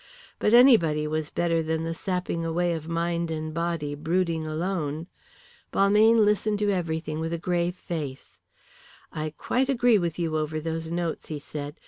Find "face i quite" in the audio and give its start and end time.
7.75-9.69